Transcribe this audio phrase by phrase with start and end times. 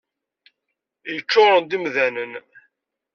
[1.13, 2.33] Yeččuren d imdanen.